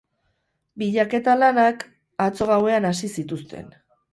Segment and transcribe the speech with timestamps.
[0.83, 1.85] Bilaketa lanak
[2.27, 3.71] atzo gauean hasi zituzten.